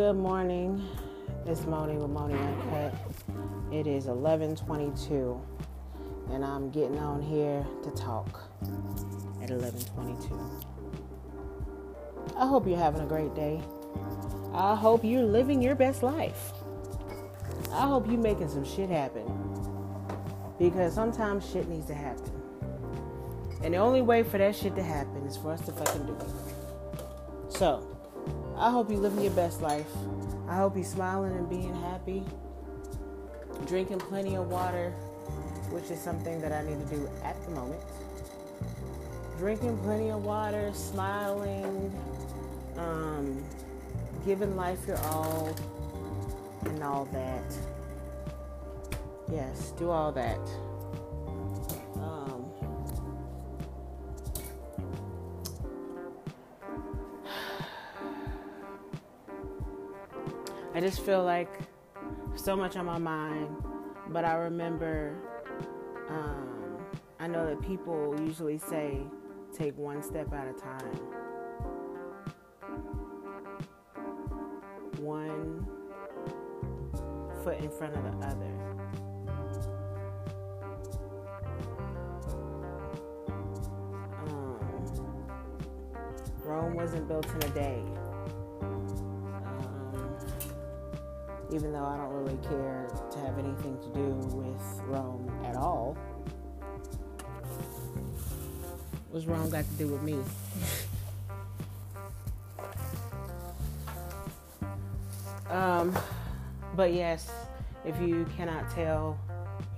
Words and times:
Good 0.00 0.16
morning. 0.16 0.82
It's 1.44 1.66
Moni 1.66 1.98
with 1.98 2.08
Moni 2.08 2.32
Uncut. 2.32 2.94
It 3.70 3.86
is 3.86 4.06
11:22, 4.06 5.38
and 6.30 6.42
I'm 6.42 6.70
getting 6.70 6.98
on 6.98 7.20
here 7.20 7.66
to 7.82 7.90
talk 7.90 8.40
at 9.42 9.50
11:22. 9.50 10.40
I 12.34 12.46
hope 12.46 12.66
you're 12.66 12.78
having 12.78 13.02
a 13.02 13.06
great 13.06 13.34
day. 13.34 13.60
I 14.54 14.74
hope 14.74 15.04
you're 15.04 15.22
living 15.22 15.60
your 15.60 15.74
best 15.74 16.02
life. 16.02 16.54
I 17.70 17.86
hope 17.86 18.06
you're 18.06 18.22
making 18.22 18.48
some 18.48 18.64
shit 18.64 18.88
happen. 18.88 19.26
Because 20.58 20.94
sometimes 20.94 21.44
shit 21.44 21.68
needs 21.68 21.84
to 21.88 21.94
happen. 21.94 22.32
And 23.62 23.74
the 23.74 23.78
only 23.78 24.00
way 24.00 24.22
for 24.22 24.38
that 24.38 24.56
shit 24.56 24.74
to 24.76 24.82
happen 24.82 25.26
is 25.26 25.36
for 25.36 25.52
us 25.52 25.60
to 25.66 25.72
fucking 25.72 26.06
do 26.06 26.14
it. 26.14 27.52
So, 27.52 27.89
I 28.60 28.70
hope 28.70 28.90
you're 28.90 29.00
living 29.00 29.24
your 29.24 29.32
best 29.32 29.62
life. 29.62 29.90
I 30.46 30.56
hope 30.56 30.76
you're 30.76 30.84
smiling 30.84 31.32
and 31.34 31.48
being 31.48 31.74
happy. 31.76 32.22
Drinking 33.66 34.00
plenty 34.00 34.36
of 34.36 34.48
water, 34.48 34.90
which 35.70 35.90
is 35.90 35.98
something 35.98 36.42
that 36.42 36.52
I 36.52 36.62
need 36.68 36.78
to 36.86 36.94
do 36.94 37.08
at 37.24 37.42
the 37.42 37.52
moment. 37.52 37.80
Drinking 39.38 39.78
plenty 39.78 40.10
of 40.10 40.26
water, 40.26 40.70
smiling, 40.74 41.90
um, 42.76 43.42
giving 44.26 44.54
life 44.56 44.86
your 44.86 44.98
all, 45.06 45.56
and 46.66 46.82
all 46.82 47.06
that. 47.12 47.42
Yes, 49.32 49.72
do 49.78 49.88
all 49.88 50.12
that. 50.12 50.38
I 60.80 60.82
just 60.82 61.02
feel 61.02 61.22
like 61.22 61.52
so 62.36 62.56
much 62.56 62.74
on 62.74 62.86
my 62.86 62.96
mind, 62.96 63.54
but 64.08 64.24
I 64.24 64.32
remember, 64.32 65.14
um, 66.08 66.78
I 67.18 67.26
know 67.26 67.44
that 67.44 67.60
people 67.60 68.16
usually 68.18 68.56
say 68.56 69.02
take 69.52 69.76
one 69.76 70.02
step 70.02 70.32
at 70.32 70.48
a 70.48 70.54
time. 70.54 70.96
One 75.02 75.66
foot 77.44 77.58
in 77.58 77.68
front 77.68 77.94
of 77.96 78.02
the 78.02 78.26
other. 78.26 78.54
Um, 84.28 84.58
Rome 86.42 86.72
wasn't 86.72 87.06
built 87.06 87.28
in 87.28 87.50
a 87.50 87.54
day. 87.54 87.84
Even 91.52 91.72
though 91.72 91.84
I 91.84 91.96
don't 91.96 92.12
really 92.12 92.38
care 92.48 92.88
to 93.10 93.18
have 93.20 93.38
anything 93.38 93.78
to 93.80 93.88
do 93.88 94.14
with 94.36 94.80
Rome 94.86 95.30
at 95.44 95.56
all. 95.56 95.96
What's 99.10 99.26
Rome 99.26 99.50
got 99.50 99.64
to 99.64 99.70
do 99.72 99.88
with 99.88 100.02
me? 100.02 100.18
um, 105.50 105.98
but 106.76 106.92
yes, 106.92 107.28
if 107.84 108.00
you 108.00 108.26
cannot 108.36 108.70
tell, 108.70 109.18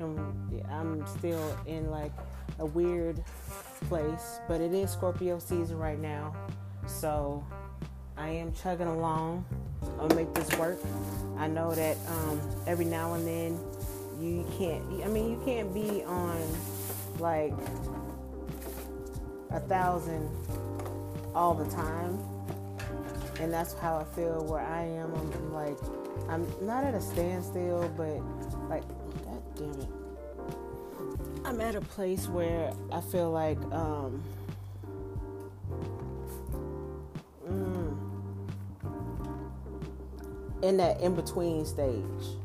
I'm 0.01 1.07
still 1.07 1.57
in 1.67 1.91
like 1.91 2.13
a 2.59 2.67
weird 2.67 3.23
place, 3.89 4.41
but 4.49 4.61
it 4.61 4.75
is 4.75 4.91
Scorpio 4.91 5.39
season 5.39 5.79
right 5.79 5.99
now. 5.99 6.35
So 6.87 7.45
I 8.17 8.29
am 8.29 8.53
chugging 8.53 8.89
along. 8.89 9.45
I'll 9.99 10.09
make 10.09 10.33
this 10.35 10.53
work. 10.59 10.79
I 11.37 11.49
know 11.49 11.75
that 11.75 11.97
um, 12.09 12.41
every 12.67 12.85
now 12.85 13.15
and 13.15 13.27
then 13.27 13.59
you 14.21 14.47
can't, 14.59 14.85
I 15.05 15.09
mean, 15.09 15.31
you 15.31 15.43
can't 15.45 15.73
be 15.75 16.05
on 16.05 16.41
like 17.19 17.55
a 19.51 19.61
thousand 19.61 20.29
all 21.35 21.55
the 21.55 21.69
time. 21.71 22.19
And 23.41 23.53
that's 23.53 23.75
how 23.75 23.97
I 23.97 24.05
feel 24.15 24.45
where 24.45 24.61
I 24.61 24.83
am. 24.83 25.13
I'm 25.15 25.53
like, 25.53 25.77
I'm 26.29 26.47
not 26.65 26.85
at 26.85 26.95
a 26.95 27.01
standstill, 27.01 27.91
but 27.97 28.21
like, 28.69 28.87
god 29.25 29.43
damn 29.57 29.81
it. 29.81 29.89
I'm 31.45 31.61
at 31.61 31.75
a 31.75 31.81
place 31.81 32.29
where 32.29 32.73
I 32.93 33.01
feel 33.01 33.31
like, 33.33 33.61
um, 33.73 34.23
in 40.63 40.77
that 40.77 41.01
in 41.01 41.15
between 41.15 41.65
stage 41.67 42.37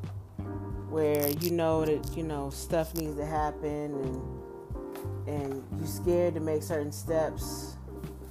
where 0.90 1.30
you 1.42 1.52
know 1.52 1.86
that 1.86 2.18
you 2.18 2.24
know 2.24 2.50
stuff 2.50 2.94
needs 2.96 3.16
to 3.16 3.26
happen 3.26 3.94
and 3.94 4.22
and 5.28 5.64
you're 5.78 5.88
scared 5.88 6.34
to 6.34 6.40
make 6.40 6.64
certain 6.64 6.92
steps 6.92 7.76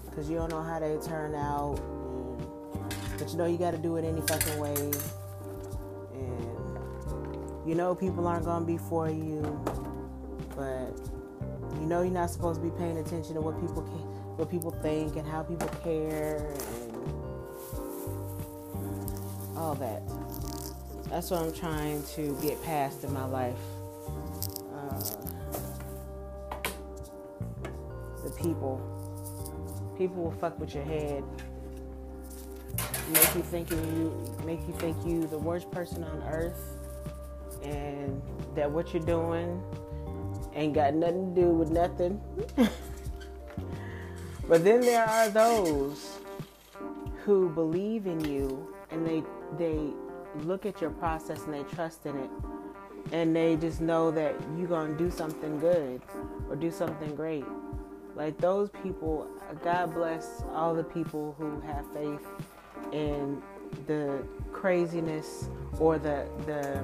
because 0.08 0.28
you 0.28 0.36
don't 0.36 0.50
know 0.50 0.62
how 0.62 0.78
they 0.78 0.96
turn 1.06 1.34
out 1.34 1.78
and, 1.78 3.18
but 3.18 3.30
you 3.30 3.36
know 3.36 3.46
you 3.46 3.58
got 3.58 3.72
to 3.72 3.78
do 3.78 3.96
it 3.96 4.04
any 4.04 4.20
fucking 4.22 4.58
way. 4.58 4.74
And 6.14 7.68
you 7.68 7.74
know 7.74 7.94
people 7.94 8.26
aren't 8.26 8.44
to 8.44 8.60
be 8.66 8.78
for 8.78 9.08
you 9.08 9.42
but 10.56 10.98
you 11.78 11.86
know 11.86 12.02
you're 12.02 12.10
not 12.10 12.30
supposed 12.30 12.60
to 12.60 12.66
be 12.68 12.76
paying 12.78 12.98
attention 12.98 13.34
to 13.34 13.40
what 13.40 13.60
people 13.60 13.82
what 14.36 14.50
people 14.50 14.70
think 14.70 15.16
and 15.16 15.26
how 15.26 15.42
people 15.42 15.68
care 15.84 16.54
and 16.82 16.85
all 19.66 19.74
that. 19.74 20.00
That's 21.10 21.30
what 21.32 21.42
i'm 21.42 21.52
trying 21.52 22.04
to 22.14 22.38
get 22.40 22.62
past 22.62 23.02
in 23.02 23.12
my 23.12 23.24
life. 23.24 23.58
Uh, 24.72 25.00
the 28.22 28.30
people. 28.30 28.80
People 29.98 30.22
will 30.22 30.30
fuck 30.30 30.56
with 30.60 30.72
your 30.72 30.84
head. 30.84 31.24
Make 33.12 33.34
you 33.34 33.42
think 33.42 33.70
you 33.72 34.36
make 34.44 34.60
you 34.68 34.74
think 34.74 34.96
you 35.04 35.26
the 35.26 35.38
worst 35.38 35.68
person 35.72 36.04
on 36.04 36.22
earth 36.22 36.78
and 37.64 38.22
that 38.54 38.70
what 38.70 38.94
you're 38.94 39.02
doing 39.02 39.60
ain't 40.54 40.74
got 40.74 40.94
nothing 40.94 41.34
to 41.34 41.40
do 41.40 41.48
with 41.48 41.70
nothing. 41.70 42.20
but 44.48 44.62
then 44.62 44.80
there 44.80 45.04
are 45.04 45.28
those 45.28 46.18
who 47.24 47.48
believe 47.50 48.06
in 48.06 48.20
you 48.24 48.72
and 48.90 49.04
they 49.04 49.22
they 49.58 49.90
look 50.40 50.66
at 50.66 50.80
your 50.80 50.90
process 50.90 51.44
and 51.44 51.54
they 51.54 51.62
trust 51.64 52.06
in 52.06 52.16
it 52.16 52.30
and 53.12 53.34
they 53.34 53.56
just 53.56 53.80
know 53.80 54.10
that 54.10 54.34
you're 54.58 54.66
to 54.88 54.96
do 54.96 55.10
something 55.10 55.58
good 55.58 56.00
or 56.48 56.56
do 56.56 56.70
something 56.70 57.14
great. 57.14 57.44
Like 58.14 58.38
those 58.38 58.70
people, 58.82 59.28
God 59.62 59.94
bless 59.94 60.42
all 60.54 60.74
the 60.74 60.84
people 60.84 61.34
who 61.38 61.60
have 61.60 61.84
faith 61.92 62.26
in 62.92 63.42
the 63.86 64.26
craziness 64.52 65.48
or 65.78 65.98
the 65.98 66.26
the 66.46 66.82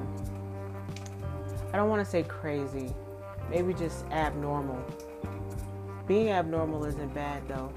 I 1.73 1.77
don't 1.77 1.89
want 1.89 2.05
to 2.05 2.11
say 2.11 2.23
crazy 2.23 2.95
maybe 3.53 3.75
just 3.75 4.07
abnormal. 4.07 4.83
Being 6.07 6.31
abnormal 6.31 6.85
isn't 6.85 7.15
bad 7.15 7.47
though. 7.49 7.71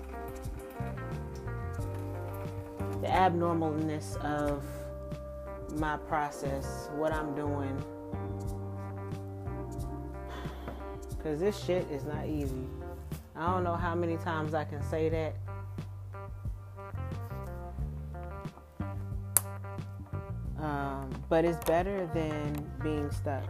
The 3.06 3.14
abnormalness 3.14 4.16
of 4.24 4.64
my 5.76 5.96
process, 5.96 6.90
what 6.96 7.14
I'm 7.14 7.36
doing. 7.36 7.80
Because 11.10 11.40
this 11.40 11.64
shit 11.64 11.86
is 11.92 12.04
not 12.04 12.26
easy. 12.26 12.66
I 13.36 13.46
don't 13.46 13.64
know 13.64 13.76
how 13.76 13.94
many 13.94 14.18
times 14.18 14.56
I 14.56 14.64
can 14.64 14.82
say 14.82 15.10
that. 15.10 15.36
Um, 20.58 21.12
but 21.30 21.46
it's 21.46 21.64
better 21.64 22.10
than 22.12 22.68
being 22.82 23.12
stuck. 23.12 23.44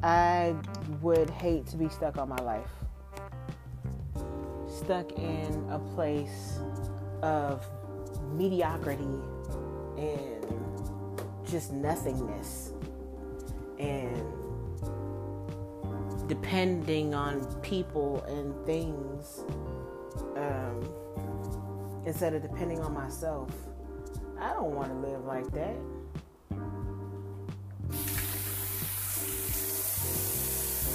I 0.00 0.54
would 1.00 1.28
hate 1.28 1.66
to 1.66 1.76
be 1.76 1.88
stuck 1.88 2.18
all 2.18 2.26
my 2.26 2.36
life. 2.36 2.81
Stuck 4.84 5.12
in 5.12 5.66
a 5.70 5.78
place 5.94 6.58
of 7.22 7.64
mediocrity 8.32 9.04
and 9.96 11.22
just 11.48 11.72
nothingness 11.72 12.72
and 13.78 14.24
depending 16.26 17.14
on 17.14 17.44
people 17.60 18.24
and 18.24 18.66
things 18.66 19.44
um, 20.36 20.88
instead 22.04 22.34
of 22.34 22.42
depending 22.42 22.80
on 22.80 22.92
myself. 22.92 23.50
I 24.40 24.52
don't 24.52 24.74
want 24.74 24.88
to 24.88 24.98
live 24.98 25.24
like 25.24 25.48
that. 25.52 25.76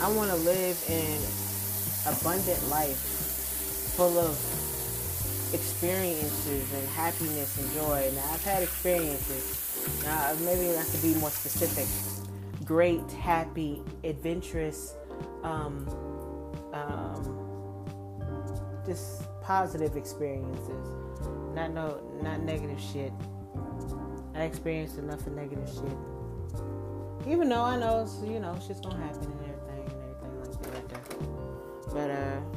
I 0.01 0.11
want 0.11 0.29
to 0.29 0.37
live 0.37 0.83
in 0.89 1.21
abundant 2.05 2.69
life 2.69 3.16
full 3.97 4.19
of 4.19 4.37
experiences 5.55 6.71
and 6.71 6.87
happiness 6.89 7.57
and 7.57 7.73
joy. 7.73 8.11
Now, 8.13 8.29
I've 8.31 8.43
had 8.43 8.61
experiences. 8.61 10.03
Now, 10.03 10.35
maybe 10.41 10.69
I 10.77 10.83
to 10.83 10.97
be 11.01 11.15
more 11.15 11.31
specific. 11.31 11.87
Great, 12.63 13.11
happy, 13.13 13.81
adventurous, 14.03 14.93
um, 15.41 15.89
um, 16.73 17.81
just 18.85 19.23
positive 19.41 19.97
experiences. 19.97 20.89
Not 21.55 21.71
no, 21.71 21.99
not 22.21 22.41
negative 22.41 22.79
shit. 22.79 23.11
I 24.35 24.43
experienced 24.43 24.99
enough 24.99 25.25
of 25.25 25.33
negative 25.33 25.67
shit. 25.67 25.97
Even 27.27 27.49
though 27.49 27.63
I 27.63 27.79
know, 27.79 28.07
you 28.23 28.39
know, 28.39 28.55
shit's 28.59 28.79
gonna 28.79 29.03
happen 29.03 29.23
and 29.23 29.41
everything 29.41 29.89
and 29.91 30.41
everything 30.43 30.73
like 30.75 30.87
that. 30.89 31.93
But 31.93 32.11
uh 32.11 32.56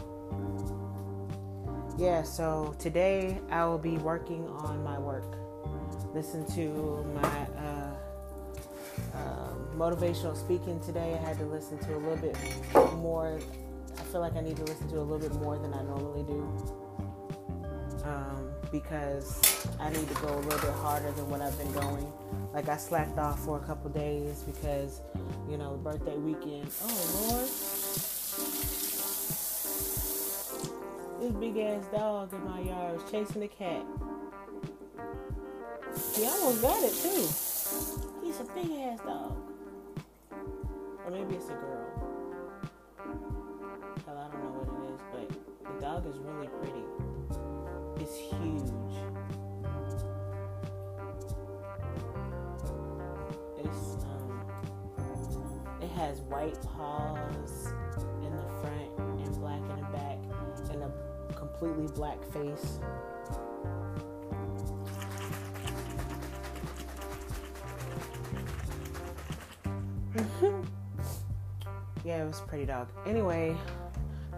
yeah, 2.00 2.22
so 2.22 2.74
today 2.78 3.38
I 3.50 3.66
will 3.66 3.78
be 3.78 3.98
working 3.98 4.48
on 4.48 4.82
my 4.82 4.98
work. 4.98 5.36
Listen 6.14 6.46
to 6.54 7.04
my 7.20 7.46
uh, 7.60 7.94
uh, 9.14 9.54
motivational 9.76 10.34
speaking 10.34 10.80
today. 10.80 11.18
I 11.20 11.28
had 11.28 11.38
to 11.38 11.44
listen 11.44 11.78
to 11.80 11.96
a 11.96 11.98
little 11.98 12.16
bit 12.16 12.36
more. 12.94 13.38
I 13.98 14.02
feel 14.04 14.22
like 14.22 14.34
I 14.34 14.40
need 14.40 14.56
to 14.56 14.64
listen 14.64 14.88
to 14.88 14.96
a 14.98 15.02
little 15.02 15.18
bit 15.18 15.34
more 15.42 15.58
than 15.58 15.74
I 15.74 15.82
normally 15.82 16.22
do 16.22 16.40
um, 18.04 18.50
because 18.72 19.68
I 19.78 19.90
need 19.90 20.08
to 20.08 20.14
go 20.22 20.34
a 20.34 20.40
little 20.40 20.58
bit 20.58 20.74
harder 20.76 21.12
than 21.12 21.28
what 21.28 21.42
I've 21.42 21.56
been 21.58 21.72
going. 21.72 22.10
Like 22.54 22.70
I 22.70 22.78
slacked 22.78 23.18
off 23.18 23.44
for 23.44 23.58
a 23.58 23.66
couple 23.66 23.90
days 23.90 24.42
because, 24.44 25.02
you 25.50 25.58
know, 25.58 25.76
birthday 25.76 26.16
weekend. 26.16 26.70
Oh 26.82 27.28
Lord. 27.30 27.48
This 31.30 31.38
big 31.38 31.58
ass 31.58 31.84
dog 31.92 32.34
in 32.34 32.44
my 32.44 32.60
yard 32.60 32.94
was 32.94 33.08
chasing 33.08 33.42
the 33.42 33.46
cat. 33.46 33.86
He 36.16 36.26
almost 36.26 36.60
got 36.60 36.82
it 36.82 36.92
too. 36.92 37.22
He's 38.20 38.40
a 38.40 38.44
big 38.52 38.72
ass 38.80 38.98
dog. 39.06 39.36
Or 41.04 41.10
maybe 41.12 41.36
it's 41.36 41.46
a 41.46 41.52
girl. 41.52 41.86
Hell, 44.04 44.18
I 44.18 44.28
don't 44.32 44.42
know 44.42 44.50
what 44.58 44.68
it 44.74 44.92
is, 44.92 45.00
but 45.12 45.72
the 45.72 45.80
dog 45.80 46.04
is 46.08 46.18
really 46.18 46.48
pretty. 46.58 46.84
It's 48.00 48.16
huge. 48.16 48.72
It's 53.56 54.04
um 54.04 54.42
it 55.80 55.90
has 55.90 56.22
white 56.22 56.60
paws 56.62 57.29
completely 61.60 61.92
black 61.94 62.18
face. 62.32 62.80
yeah, 72.04 72.22
it 72.22 72.26
was 72.26 72.40
pretty 72.46 72.64
dog. 72.64 72.88
Anyway, 73.06 73.54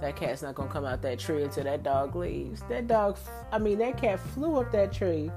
that 0.01 0.17
cat's 0.17 0.43
not 0.43 0.57
gonna 0.57 0.69
come 0.71 0.85
out 0.85 1.01
that 1.03 1.19
tree 1.21 1.45
until 1.45 1.65
that 1.65 1.83
dog 1.85 2.17
leaves. 2.17 2.63
That 2.69 2.89
dog, 2.89 3.17
I 3.53 3.59
mean, 3.59 3.79
that 3.79 3.97
cat 3.97 4.19
flew 4.19 4.57
up 4.57 4.73
that 4.73 4.93
tree. 4.93 5.31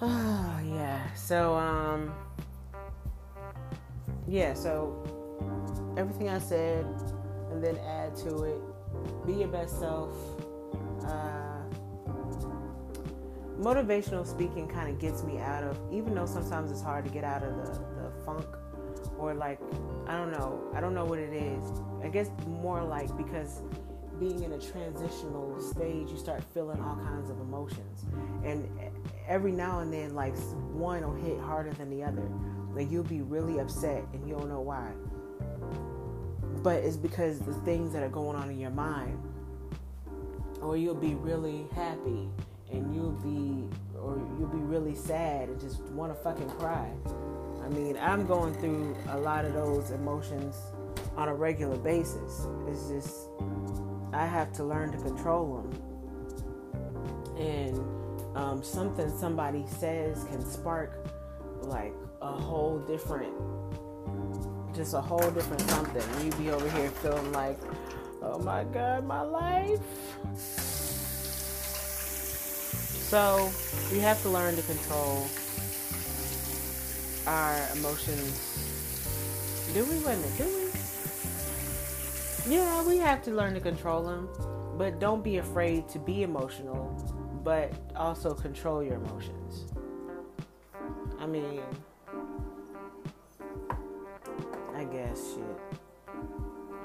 Oh, 0.00 0.60
yeah. 0.64 1.14
So, 1.14 1.54
um, 1.54 2.12
yeah, 4.26 4.54
so 4.54 5.11
everything 5.96 6.28
I 6.28 6.38
said, 6.38 6.84
and 7.50 7.62
then 7.62 7.78
add 7.78 8.16
to 8.16 8.44
it. 8.44 9.26
Be 9.26 9.34
your 9.34 9.48
best 9.48 9.78
self. 9.78 10.12
Uh, 11.04 11.62
motivational 13.58 14.26
speaking 14.26 14.68
kind 14.68 14.88
of 14.88 14.98
gets 14.98 15.22
me 15.22 15.38
out 15.38 15.64
of, 15.64 15.78
even 15.92 16.14
though 16.14 16.26
sometimes 16.26 16.70
it's 16.70 16.82
hard 16.82 17.04
to 17.04 17.10
get 17.10 17.24
out 17.24 17.42
of 17.42 17.56
the, 17.56 17.72
the 18.02 18.12
funk 18.24 18.46
or 19.18 19.34
like, 19.34 19.60
I 20.06 20.16
don't 20.16 20.32
know. 20.32 20.60
I 20.74 20.80
don't 20.80 20.94
know 20.94 21.04
what 21.04 21.18
it 21.18 21.32
is. 21.32 21.62
I 22.02 22.08
guess 22.08 22.30
more 22.46 22.82
like 22.82 23.16
because 23.16 23.62
being 24.18 24.42
in 24.42 24.52
a 24.52 24.58
transitional 24.58 25.60
stage, 25.60 26.10
you 26.10 26.16
start 26.16 26.42
feeling 26.52 26.80
all 26.80 26.96
kinds 26.96 27.30
of 27.30 27.40
emotions. 27.40 28.04
And 28.44 28.68
every 29.28 29.52
now 29.52 29.80
and 29.80 29.92
then, 29.92 30.14
like 30.14 30.36
one 30.72 31.02
will 31.02 31.14
hit 31.14 31.38
harder 31.40 31.72
than 31.72 31.90
the 31.90 32.02
other. 32.02 32.28
Like 32.74 32.90
you'll 32.90 33.04
be 33.04 33.22
really 33.22 33.58
upset 33.58 34.04
and 34.12 34.26
you 34.28 34.34
don't 34.34 34.48
know 34.48 34.60
why. 34.60 34.90
But 36.62 36.84
it's 36.84 36.96
because 36.96 37.40
the 37.40 37.54
things 37.54 37.92
that 37.92 38.02
are 38.02 38.08
going 38.08 38.36
on 38.36 38.50
in 38.50 38.58
your 38.58 38.70
mind. 38.70 39.18
Or 40.60 40.76
you'll 40.76 40.94
be 40.94 41.14
really 41.14 41.66
happy 41.74 42.28
and 42.70 42.94
you'll 42.94 43.12
be 43.12 43.68
or 43.98 44.16
you'll 44.38 44.48
be 44.48 44.58
really 44.58 44.94
sad 44.94 45.48
and 45.48 45.60
just 45.60 45.80
want 45.92 46.12
to 46.12 46.22
fucking 46.22 46.48
cry. 46.50 46.90
I 47.62 47.68
mean, 47.68 47.96
I'm 47.96 48.26
going 48.26 48.54
through 48.54 48.96
a 49.10 49.18
lot 49.18 49.44
of 49.44 49.54
those 49.54 49.90
emotions 49.90 50.56
on 51.16 51.28
a 51.28 51.34
regular 51.34 51.76
basis. 51.78 52.46
It's 52.68 52.88
just 52.88 53.28
I 54.12 54.26
have 54.26 54.52
to 54.54 54.64
learn 54.64 54.92
to 54.92 54.98
control 54.98 55.62
them. 55.62 55.82
And 57.38 58.36
um, 58.36 58.62
something 58.62 59.10
somebody 59.16 59.64
says 59.66 60.24
can 60.24 60.44
spark 60.44 61.08
like 61.62 61.94
a 62.20 62.32
whole 62.32 62.78
different, 62.80 63.32
just 64.74 64.94
a 64.94 65.00
whole 65.00 65.30
different 65.30 65.60
something. 65.62 66.24
You 66.24 66.32
be 66.32 66.50
over 66.50 66.68
here 66.70 66.90
feeling 66.90 67.32
like, 67.32 67.58
oh 68.22 68.38
my 68.38 68.64
God, 68.64 69.04
my 69.04 69.20
life. 69.20 69.80
So 73.08 73.50
we 73.90 73.98
have 73.98 74.20
to 74.22 74.30
learn 74.30 74.56
to 74.56 74.62
control 74.62 75.26
our 77.26 77.58
emotions. 77.74 78.48
Do 79.74 79.84
we? 79.84 79.98
Minute, 80.00 80.36
do 80.38 80.44
we? 80.44 82.54
Yeah, 82.54 82.82
we 82.84 82.98
have 82.98 83.22
to 83.22 83.30
learn 83.30 83.54
to 83.54 83.60
control 83.60 84.02
them, 84.02 84.28
but 84.76 84.98
don't 84.98 85.22
be 85.22 85.38
afraid 85.38 85.88
to 85.90 85.98
be 85.98 86.22
emotional, 86.22 86.90
but 87.44 87.72
also 87.94 88.34
control 88.34 88.82
your 88.82 88.94
emotions. 88.94 89.66
I 91.20 91.26
mean, 91.26 91.60
Guess 94.92 95.34
shit. 95.34 95.78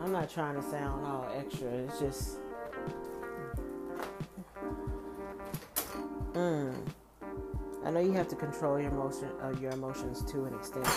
I'm 0.02 0.14
not 0.14 0.30
trying 0.30 0.56
to 0.56 0.62
sound 0.62 1.06
all 1.06 1.30
extra. 1.36 1.68
It's 1.68 2.00
just, 2.00 2.38
mm, 6.32 6.74
I 7.84 7.92
know 7.92 8.00
you 8.00 8.14
have 8.14 8.30
to 8.30 8.36
control 8.38 8.80
your 8.80 8.92
emotion, 8.92 9.30
uh, 9.44 9.54
your 9.60 9.72
emotions 9.72 10.24
to 10.32 10.46
an 10.46 10.54
extent. 10.54 10.88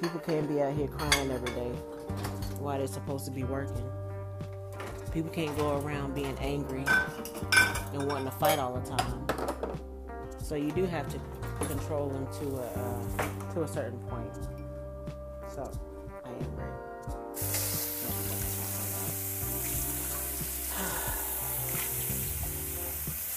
People 0.00 0.20
can't 0.20 0.48
be 0.48 0.62
out 0.62 0.74
here 0.74 0.86
crying 0.86 1.30
every 1.32 1.52
day 1.54 1.72
while 2.60 2.78
they're 2.78 2.86
supposed 2.86 3.24
to 3.24 3.32
be 3.32 3.42
working. 3.42 3.90
People 5.12 5.30
can't 5.30 5.56
go 5.56 5.80
around 5.80 6.14
being 6.14 6.36
angry 6.40 6.84
and 7.92 8.06
wanting 8.06 8.26
to 8.26 8.30
fight 8.30 8.60
all 8.60 8.74
the 8.74 8.88
time. 8.96 9.26
So 10.38 10.54
you 10.54 10.70
do 10.70 10.84
have 10.86 11.08
to 11.08 11.18
control 11.66 12.10
them 12.10 12.28
to 12.40 12.56
a 12.58 12.66
uh, 12.66 13.54
to 13.54 13.62
a 13.62 13.68
certain 13.68 13.98
point. 14.00 14.53
So 15.54 15.70
I 16.24 16.30
am 16.30 16.56
right. 16.56 16.74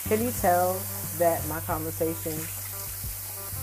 Can 0.08 0.24
you 0.24 0.32
tell 0.42 0.82
that 1.20 1.48
my 1.48 1.60
conversation 1.60 2.34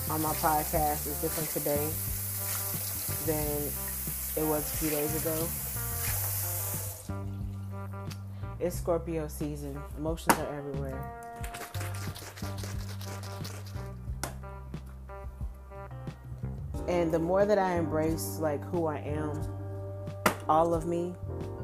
on 0.08 0.22
my 0.22 0.32
podcast 0.34 1.08
is 1.08 1.20
different 1.20 1.50
today 1.50 1.90
than 3.26 3.72
it 4.36 4.48
was 4.48 4.62
a 4.72 4.76
few 4.76 4.90
days 4.90 5.16
ago? 5.20 5.48
It's 8.60 8.76
Scorpio 8.76 9.26
season. 9.26 9.82
Emotions 9.98 10.38
are 10.38 10.54
everywhere. 10.56 11.23
And 16.88 17.12
the 17.12 17.18
more 17.18 17.46
that 17.46 17.58
I 17.58 17.76
embrace 17.76 18.38
like 18.38 18.62
who 18.66 18.86
I 18.86 18.98
am, 18.98 19.40
all 20.48 20.74
of 20.74 20.86
me, 20.86 21.14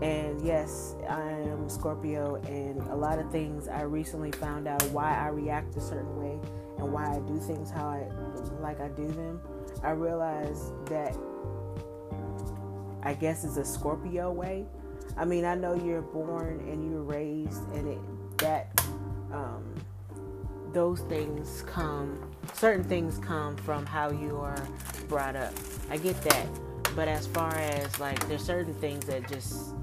and 0.01 0.41
yes, 0.43 0.95
I 1.09 1.21
am 1.21 1.69
Scorpio, 1.69 2.37
and 2.47 2.81
a 2.89 2.97
lot 2.97 3.19
of 3.19 3.31
things 3.31 3.69
I 3.69 3.83
recently 3.83 4.33
found 4.33 4.67
out 4.67 4.83
why 4.85 5.15
I 5.15 5.29
react 5.29 5.77
a 5.77 5.81
certain 5.81 6.17
way 6.17 6.39
and 6.79 6.91
why 6.91 7.15
I 7.15 7.21
do 7.21 7.39
things 7.39 7.71
how 7.71 7.89
I 7.89 8.09
like 8.63 8.81
I 8.81 8.89
do 8.89 9.07
them. 9.09 9.41
I 9.83 9.91
realized 9.91 10.87
that 10.87 11.17
I 13.03 13.13
guess 13.15 13.45
it's 13.45 13.59
a 13.59 13.65
Scorpio 13.65 14.31
way. 14.33 14.65
I 15.17 15.25
mean, 15.27 15.45
I 15.45 15.55
know 15.55 15.75
you're 15.75 16.03
born 16.03 16.61
and 16.61 16.91
you're 16.91 17.03
raised, 17.03 17.69
and 17.73 17.89
it 17.89 17.99
that 18.39 18.83
um, 19.33 19.75
those 20.73 21.01
things 21.01 21.63
come. 21.67 22.30
Certain 22.55 22.85
things 22.85 23.19
come 23.19 23.57
from 23.57 23.87
how 23.87 24.11
you 24.11 24.37
are 24.37 24.63
brought 25.09 25.35
up. 25.35 25.55
I 25.89 25.97
get 25.97 26.21
that, 26.23 26.47
but 26.95 27.09
as 27.09 27.27
far 27.27 27.55
as 27.55 27.99
like, 27.99 28.29
there's 28.29 28.45
certain 28.45 28.75
things 28.75 29.07
that 29.07 29.27
just 29.29 29.75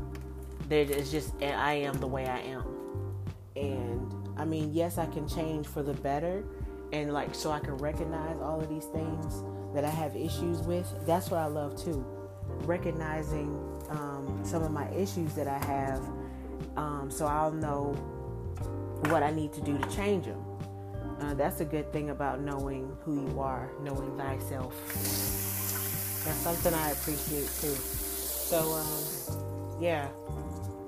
there 0.69 0.83
is 0.83 1.09
just 1.09 1.33
I 1.41 1.73
am 1.73 1.97
the 1.99 2.07
way 2.07 2.27
I 2.27 2.39
am, 2.39 2.63
and 3.55 4.13
I 4.37 4.45
mean, 4.45 4.73
yes, 4.73 4.97
I 4.99 5.07
can 5.07 5.27
change 5.27 5.65
for 5.65 5.81
the 5.81 5.93
better, 5.93 6.43
and 6.93 7.13
like 7.13 7.33
so 7.33 7.51
I 7.51 7.59
can 7.59 7.77
recognize 7.77 8.37
all 8.41 8.61
of 8.61 8.69
these 8.69 8.85
things 8.85 9.43
that 9.73 9.83
I 9.83 9.89
have 9.89 10.15
issues 10.15 10.61
with. 10.61 10.87
That's 11.05 11.31
what 11.31 11.39
I 11.39 11.47
love 11.47 11.81
too, 11.83 12.05
recognizing 12.65 13.49
um, 13.89 14.41
some 14.43 14.61
of 14.61 14.71
my 14.71 14.87
issues 14.91 15.33
that 15.33 15.47
I 15.47 15.57
have, 15.65 16.01
um, 16.75 17.09
so 17.09 17.25
I'll 17.25 17.51
know 17.51 17.93
what 19.09 19.23
I 19.23 19.31
need 19.31 19.51
to 19.53 19.61
do 19.61 19.77
to 19.77 19.89
change 19.89 20.25
them. 20.25 20.43
Uh, 21.19 21.33
that's 21.33 21.61
a 21.61 21.65
good 21.65 21.91
thing 21.91 22.11
about 22.11 22.41
knowing 22.41 22.95
who 23.03 23.27
you 23.27 23.39
are, 23.39 23.71
knowing 23.81 24.15
thyself. 24.17 24.73
That's 26.23 26.37
something 26.39 26.73
I 26.73 26.91
appreciate 26.91 27.49
too. 27.59 27.75
So, 27.75 28.59
um, 28.73 29.81
yeah. 29.81 30.07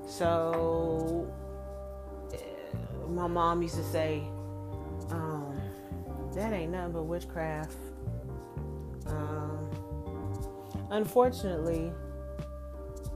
So, 0.07 1.31
uh, 2.33 3.07
my 3.07 3.27
mom 3.27 3.61
used 3.61 3.75
to 3.75 3.83
say, 3.83 4.23
um, 5.09 5.59
that 6.35 6.53
ain't 6.53 6.71
nothing 6.71 6.93
but 6.93 7.03
witchcraft. 7.03 7.75
Um, 9.07 9.69
unfortunately, 10.91 11.91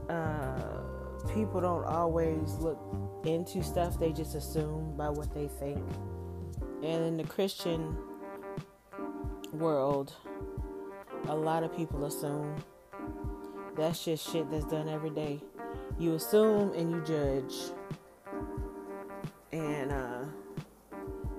uh, 0.08 0.80
people 1.32 1.60
don't 1.60 1.84
always 1.84 2.54
look 2.54 2.78
into 3.24 3.62
stuff, 3.62 3.98
they 3.98 4.12
just 4.12 4.34
assume 4.34 4.96
by 4.96 5.08
what 5.08 5.32
they 5.32 5.48
think. 5.48 5.82
And 6.84 7.02
in 7.06 7.16
the 7.16 7.24
Christian 7.24 7.96
world, 9.52 10.12
a 11.28 11.34
lot 11.34 11.62
of 11.62 11.74
people 11.74 12.04
assume 12.04 12.54
that's 13.74 14.04
just 14.04 14.30
shit 14.30 14.50
that's 14.50 14.66
done 14.66 14.90
every 14.90 15.08
day. 15.08 15.40
You 15.98 16.12
assume 16.14 16.74
and 16.74 16.90
you 16.90 17.00
judge. 17.00 17.54
And 19.50 19.92
uh, 19.92 20.24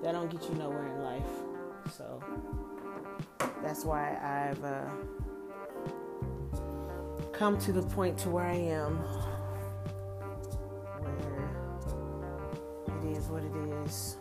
that 0.02 0.12
don't 0.12 0.28
get 0.32 0.42
you 0.48 0.56
nowhere 0.56 0.92
in 0.92 1.04
life. 1.04 1.22
So 1.96 2.20
that's 3.62 3.84
why 3.84 4.18
I've 4.50 4.64
uh, 4.64 4.86
come 7.32 7.56
to 7.58 7.72
the 7.72 7.82
point 7.82 8.18
to 8.18 8.30
where 8.30 8.46
I 8.46 8.56
am 8.56 8.96
where 10.98 11.50
it 13.00 13.16
is 13.16 13.28
what 13.28 13.44
it 13.44 13.54
is. 13.84 14.16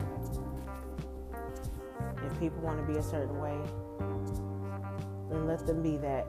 People 2.40 2.62
want 2.62 2.78
to 2.78 2.84
be 2.92 3.00
a 3.00 3.04
certain 3.04 3.40
way, 3.40 3.58
then 5.30 5.48
let 5.48 5.66
them 5.66 5.82
be 5.82 5.98
that. 5.98 6.28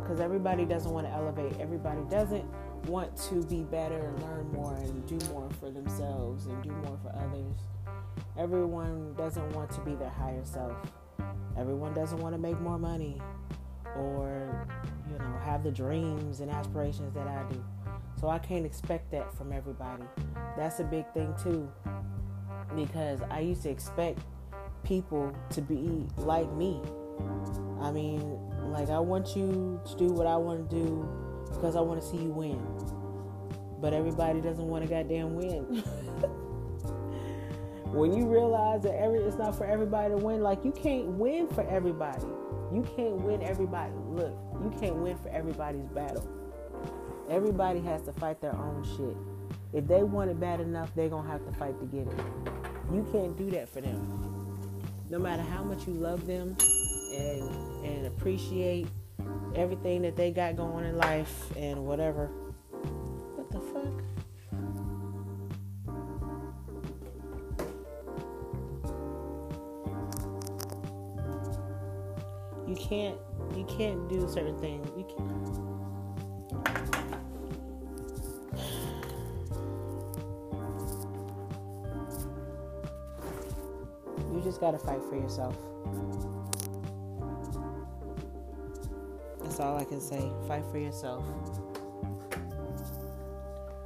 Because 0.00 0.20
um, 0.20 0.24
everybody 0.24 0.64
doesn't 0.64 0.92
want 0.92 1.06
to 1.06 1.12
elevate. 1.12 1.58
Everybody 1.60 2.00
doesn't 2.10 2.44
want 2.86 3.16
to 3.16 3.42
be 3.44 3.62
better 3.62 4.08
and 4.08 4.22
learn 4.22 4.52
more 4.52 4.74
and 4.74 5.06
do 5.06 5.18
more 5.32 5.48
for 5.60 5.70
themselves 5.70 6.46
and 6.46 6.62
do 6.62 6.70
more 6.70 6.98
for 7.02 7.14
others. 7.16 7.56
Everyone 8.38 9.14
doesn't 9.14 9.48
want 9.52 9.70
to 9.72 9.80
be 9.80 9.94
their 9.94 10.10
higher 10.10 10.44
self. 10.44 10.76
Everyone 11.56 11.94
doesn't 11.94 12.18
want 12.18 12.34
to 12.34 12.40
make 12.40 12.60
more 12.60 12.78
money 12.78 13.20
or, 13.96 14.66
you 15.10 15.18
know, 15.18 15.38
have 15.44 15.62
the 15.62 15.70
dreams 15.70 16.40
and 16.40 16.50
aspirations 16.50 17.14
that 17.14 17.28
I 17.28 17.44
do. 17.50 17.64
So 18.20 18.28
I 18.28 18.38
can't 18.38 18.66
expect 18.66 19.10
that 19.12 19.32
from 19.32 19.52
everybody. 19.52 20.04
That's 20.56 20.80
a 20.80 20.84
big 20.84 21.10
thing 21.12 21.34
too. 21.42 21.70
Because 22.74 23.20
I 23.30 23.40
used 23.40 23.62
to 23.62 23.70
expect 23.70 24.20
people 24.84 25.34
to 25.50 25.60
be 25.60 26.06
like 26.16 26.50
me. 26.52 26.80
I 27.80 27.90
mean, 27.90 28.38
like 28.72 28.90
I 28.90 28.98
want 28.98 29.36
you 29.36 29.80
to 29.86 29.96
do 29.96 30.06
what 30.06 30.26
I 30.26 30.36
want 30.36 30.68
to 30.68 30.76
do 30.76 31.08
because 31.52 31.76
I 31.76 31.80
want 31.80 32.00
to 32.00 32.06
see 32.06 32.18
you 32.18 32.30
win. 32.30 32.60
But 33.80 33.92
everybody 33.92 34.40
doesn't 34.40 34.66
want 34.66 34.84
to 34.84 34.90
goddamn 34.90 35.34
win. 35.34 35.64
when 37.94 38.12
you 38.12 38.26
realize 38.26 38.82
that 38.82 38.94
every 39.00 39.20
it's 39.20 39.36
not 39.36 39.56
for 39.56 39.64
everybody 39.64 40.14
to 40.14 40.16
win, 40.16 40.40
like 40.40 40.64
you 40.64 40.72
can't 40.72 41.06
win 41.06 41.46
for 41.48 41.66
everybody. 41.68 42.26
You 42.72 42.82
can't 42.96 43.20
win 43.20 43.42
everybody. 43.42 43.92
Look, 44.08 44.36
you 44.62 44.74
can't 44.80 44.96
win 44.96 45.16
for 45.18 45.28
everybody's 45.28 45.86
battle. 45.88 46.28
Everybody 47.30 47.80
has 47.80 48.02
to 48.02 48.12
fight 48.12 48.40
their 48.40 48.54
own 48.54 48.84
shit. 48.96 49.16
If 49.74 49.88
they 49.88 50.04
want 50.04 50.30
it 50.30 50.38
bad 50.38 50.60
enough, 50.60 50.94
they're 50.94 51.08
gonna 51.08 51.28
have 51.28 51.44
to 51.46 51.52
fight 51.58 51.78
to 51.80 51.86
get 51.86 52.06
it. 52.06 52.20
You 52.92 53.04
can't 53.10 53.36
do 53.36 53.50
that 53.50 53.68
for 53.68 53.80
them. 53.80 54.70
No 55.10 55.18
matter 55.18 55.42
how 55.42 55.64
much 55.64 55.88
you 55.88 55.94
love 55.94 56.26
them 56.26 56.56
and 57.12 57.84
and 57.84 58.06
appreciate 58.06 58.86
everything 59.56 60.02
that 60.02 60.14
they 60.14 60.30
got 60.30 60.56
going 60.56 60.84
in 60.84 60.96
life 60.96 61.50
and 61.56 61.84
whatever 61.84 62.26
What 63.36 63.50
the 63.50 63.60
fuck? 63.60 64.02
you 72.66 72.76
can't 72.76 73.18
you 73.56 73.64
can't 73.64 74.08
do 74.08 74.28
certain 74.28 74.58
things. 74.60 74.88
You 74.96 75.04
can't. 75.04 75.43
Just 84.44 84.60
gotta 84.60 84.78
fight 84.78 85.00
for 85.08 85.16
yourself. 85.16 85.56
That's 89.42 89.58
all 89.58 89.78
I 89.78 89.84
can 89.84 90.02
say. 90.02 90.30
Fight 90.46 90.64
for 90.70 90.76
yourself. 90.76 91.24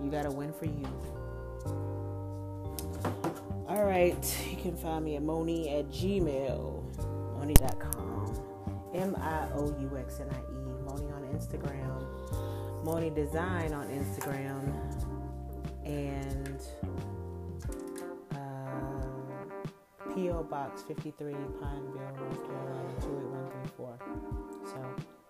You 0.02 0.10
gotta 0.10 0.32
win 0.32 0.52
for 0.52 0.64
you. 0.64 0.88
All 3.68 3.84
right. 3.84 4.16
You 4.50 4.56
can 4.56 4.76
find 4.76 5.04
me 5.04 5.14
at 5.14 5.22
Moni 5.22 5.68
at 5.76 5.88
gmail. 5.90 7.36
Moni.com. 7.38 8.34
M 8.94 9.14
I 9.14 9.48
O 9.54 9.66
U 9.80 9.96
X 9.96 10.18
N 10.18 10.28
I 10.32 10.38
E. 10.38 10.82
Moni 10.84 11.12
on 11.12 11.22
Instagram. 11.32 12.84
Moni 12.84 13.10
Design 13.10 13.72
on 13.72 13.86
Instagram. 13.88 14.74
And 15.84 16.60
P.O. 20.18 20.42
Box 20.42 20.82
53, 20.82 21.30
Pineville, 21.32 22.12
North 22.18 22.42
Carolina 22.44 22.90
28134. 23.02 23.98
So 24.66 24.78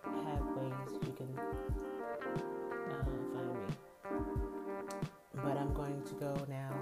I 0.03 0.29
have 0.31 0.41
ways 0.57 0.89
you 1.05 1.13
can 1.13 1.29
uh, 1.37 3.05
find 3.35 3.53
me. 3.53 3.69
But 5.35 5.57
I'm 5.57 5.75
going 5.75 6.01
to 6.01 6.13
go 6.15 6.33
now 6.49 6.73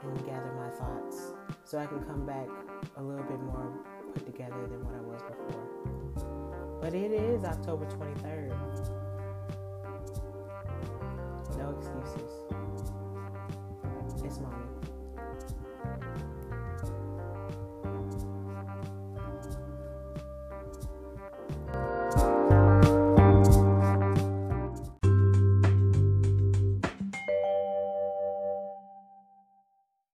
and 0.00 0.24
gather 0.24 0.50
my 0.56 0.70
thoughts 0.70 1.34
so 1.64 1.76
I 1.76 1.84
can 1.84 2.02
come 2.04 2.24
back 2.24 2.48
a 2.96 3.02
little 3.02 3.24
bit 3.24 3.40
more 3.42 3.70
put 4.14 4.24
together 4.24 4.66
than 4.70 4.82
what 4.86 4.94
I 4.94 5.02
was 5.02 5.20
before. 5.20 6.80
But 6.80 6.94
it 6.94 7.12
is 7.12 7.44
October 7.44 7.84
23rd. 7.84 8.56
No 11.58 11.76
excuses. 11.76 12.32
It's 14.24 14.40
Moni. 14.40 14.75